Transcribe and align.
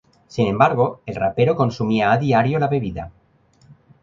Sin 0.27 0.47
embargo, 0.47 1.01
el 1.05 1.13
rapero 1.13 1.55
consumía 1.55 2.11
a 2.11 2.17
diario 2.17 2.57
la 2.57 2.67
bebida. 2.67 3.11